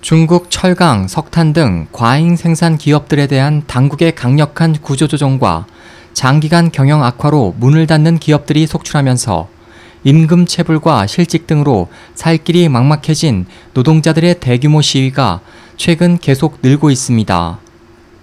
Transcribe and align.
중국 0.00 0.50
철강, 0.50 1.08
석탄 1.08 1.52
등 1.52 1.86
과잉 1.92 2.34
생산 2.36 2.78
기업들에 2.78 3.26
대한 3.26 3.62
당국의 3.66 4.14
강력한 4.14 4.72
구조조정과 4.72 5.66
장기간 6.14 6.72
경영 6.72 7.04
악화로 7.04 7.54
문을 7.58 7.86
닫는 7.86 8.18
기업들이 8.18 8.66
속출하면서 8.66 9.48
임금 10.04 10.46
체불과 10.46 11.06
실직 11.06 11.46
등으로 11.46 11.88
살 12.14 12.38
길이 12.38 12.70
막막해진 12.70 13.44
노동자들의 13.74 14.40
대규모 14.40 14.80
시위가 14.80 15.40
최근 15.76 16.16
계속 16.16 16.60
늘고 16.62 16.90
있습니다. 16.90 17.58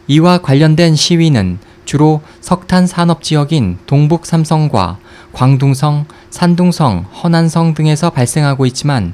이와 0.07 0.39
관련된 0.39 0.95
시위는 0.95 1.59
주로 1.85 2.21
석탄 2.41 2.87
산업 2.87 3.21
지역인 3.21 3.77
동북 3.85 4.25
삼성과 4.25 4.97
광둥성, 5.31 6.05
산둥성, 6.31 7.05
허난성 7.23 7.75
등에서 7.75 8.09
발생하고 8.09 8.65
있지만 8.65 9.13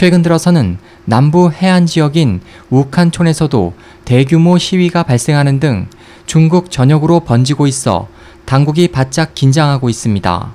최근 0.00 0.22
들어서는 0.22 0.78
남부 1.04 1.52
해안 1.52 1.84
지역인 1.84 2.40
우칸촌에서도 2.70 3.74
대규모 4.06 4.56
시위가 4.56 5.02
발생하는 5.02 5.60
등 5.60 5.88
중국 6.24 6.70
전역으로 6.70 7.20
번지고 7.20 7.66
있어 7.66 8.08
당국이 8.46 8.88
바짝 8.88 9.34
긴장하고 9.34 9.90
있습니다. 9.90 10.54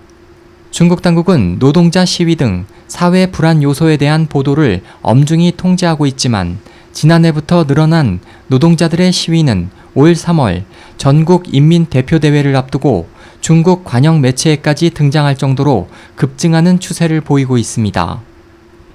중국 0.71 1.03
당국은 1.03 1.59
노동자 1.59 2.05
시위 2.05 2.35
등 2.37 2.65
사회 2.87 3.27
불안 3.27 3.61
요소에 3.61 3.97
대한 3.97 4.25
보도를 4.25 4.81
엄중히 5.03 5.53
통제하고 5.55 6.07
있지만 6.07 6.57
지난해부터 6.91 7.67
늘어난 7.67 8.21
노동자들의 8.47 9.11
시위는 9.11 9.69
올 9.93 10.13
3월 10.13 10.63
전국 10.97 11.53
인민 11.53 11.85
대표 11.85 12.17
대회를 12.17 12.55
앞두고 12.55 13.07
중국 13.41 13.85
관영 13.85 14.21
매체에까지 14.21 14.89
등장할 14.89 15.37
정도로 15.37 15.87
급증하는 16.15 16.79
추세를 16.79 17.21
보이고 17.21 17.59
있습니다. 17.59 18.23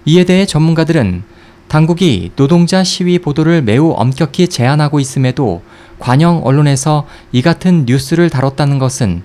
이에 0.04 0.24
대해 0.24 0.46
전문가들은 0.46 1.22
당국이 1.68 2.32
노동자 2.34 2.82
시위 2.82 3.18
보도를 3.18 3.62
매우 3.62 3.92
엄격히 3.92 4.48
제한하고 4.48 4.98
있음에도 4.98 5.62
관영 5.98 6.40
언론에서 6.44 7.06
이 7.32 7.42
같은 7.42 7.84
뉴스를 7.86 8.30
다뤘다는 8.30 8.78
것은 8.78 9.22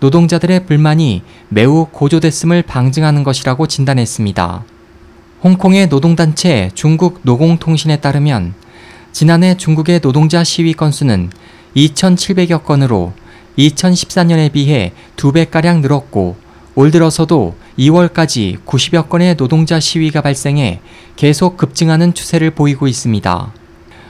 노동자들의 0.00 0.66
불만이 0.66 1.22
매우 1.48 1.86
고조됐음을 1.90 2.62
방증하는 2.62 3.24
것이라고 3.24 3.66
진단했습니다. 3.66 4.64
홍콩의 5.42 5.88
노동단체 5.88 6.70
중국 6.74 7.20
노공통신에 7.22 7.96
따르면 7.96 8.54
지난해 9.12 9.56
중국의 9.56 10.00
노동자 10.00 10.44
시위 10.44 10.74
건수는 10.74 11.30
2,700여 11.74 12.62
건으로 12.62 13.12
2014년에 13.58 14.52
비해 14.52 14.92
2배가량 15.16 15.80
늘었고 15.80 16.36
올 16.76 16.90
들어서도 16.92 17.56
2월까지 17.78 18.58
90여 18.64 19.08
건의 19.08 19.36
노동자 19.36 19.78
시위가 19.78 20.20
발생해 20.20 20.80
계속 21.16 21.56
급증하는 21.56 22.12
추세를 22.12 22.50
보이고 22.50 22.88
있습니다. 22.88 23.52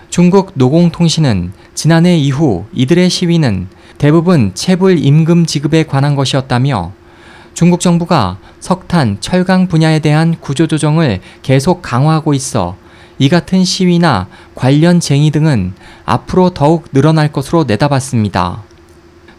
중국 0.08 0.52
노공통신은 0.54 1.52
지난해 1.74 2.16
이후 2.16 2.64
이들의 2.72 3.10
시위는 3.10 3.68
대부분 3.98 4.52
체불 4.54 4.98
임금 4.98 5.44
지급에 5.44 5.84
관한 5.84 6.14
것이었다며 6.14 6.92
중국 7.52 7.80
정부가 7.80 8.38
석탄, 8.60 9.18
철강 9.20 9.68
분야에 9.68 9.98
대한 9.98 10.36
구조조정을 10.40 11.20
계속 11.42 11.82
강화하고 11.82 12.32
있어 12.34 12.76
이 13.18 13.28
같은 13.28 13.64
시위나 13.64 14.28
관련 14.54 15.00
쟁의 15.00 15.30
등은 15.30 15.74
앞으로 16.04 16.50
더욱 16.50 16.86
늘어날 16.92 17.32
것으로 17.32 17.64
내다봤습니다. 17.64 18.62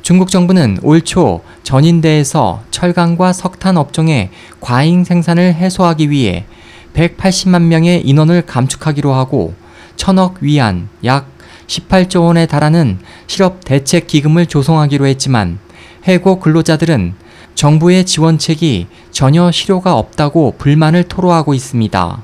중국 0.10 0.32
정부는 0.32 0.80
올 0.82 1.02
초 1.02 1.42
전인대에서 1.62 2.64
철강과 2.72 3.32
석탄 3.32 3.78
업종의 3.78 4.32
과잉 4.60 5.04
생산을 5.04 5.54
해소하기 5.54 6.10
위해 6.10 6.46
180만 6.96 7.62
명의 7.66 8.02
인원을 8.02 8.48
감축하기로 8.48 9.14
하고 9.14 9.54
천억 9.98 10.38
위안 10.42 10.90
약 11.06 11.30
18조 11.68 12.24
원에 12.24 12.48
달하는 12.48 12.98
실업 13.28 13.64
대책 13.64 14.08
기금을 14.08 14.48
조성하기로 14.48 15.06
했지만 15.06 15.60
해고 16.08 16.40
근로자들은 16.40 17.14
정부의 17.54 18.04
지원책이 18.08 18.88
전혀 19.12 19.52
실효가 19.52 19.96
없다고 19.96 20.56
불만을 20.58 21.04
토로하고 21.04 21.54
있습니다. 21.54 22.24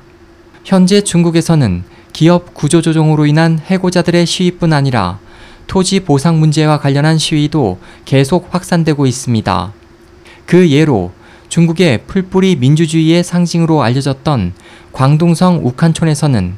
현재 0.64 1.02
중국에서는 1.02 1.84
기업 2.12 2.52
구조조정으로 2.52 3.26
인한 3.26 3.60
해고자들의 3.64 4.26
시위뿐 4.26 4.72
아니라 4.72 5.20
토지 5.66 6.00
보상 6.00 6.38
문제와 6.38 6.78
관련한 6.78 7.18
시위도 7.18 7.78
계속 8.04 8.48
확산되고 8.54 9.06
있습니다. 9.06 9.72
그 10.46 10.70
예로 10.70 11.12
중국의 11.48 12.04
풀뿌리 12.06 12.56
민주주의의 12.56 13.24
상징으로 13.24 13.82
알려졌던 13.82 14.52
광둥성 14.92 15.60
우칸촌에서는 15.64 16.54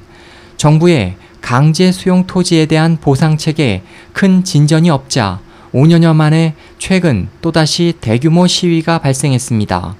정부의 0.56 1.16
강제 1.40 1.92
수용 1.92 2.26
토지에 2.26 2.66
대한 2.66 2.98
보상책에 3.00 3.82
큰 4.12 4.44
진전이 4.44 4.90
없자 4.90 5.40
5년여 5.72 6.14
만에 6.14 6.54
최근 6.78 7.28
또다시 7.40 7.94
대규모 8.00 8.46
시위가 8.46 8.98
발생했습니다. 8.98 9.96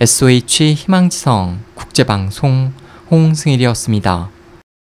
SOH 0.00 0.74
희망지성 0.74 1.60
국제방송 1.74 2.72
홍승일이었습니다. 3.10 4.35